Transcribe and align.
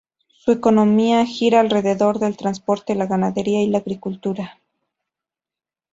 Su 0.31 0.51
economía 0.51 1.23
gira 1.27 1.59
alrededor 1.59 2.17
de 2.17 2.25
el 2.25 2.35
transporte, 2.35 2.95
la 2.95 3.05
ganadería 3.05 3.61
y 3.61 3.67
la 3.67 3.77
agricultura. 3.77 4.57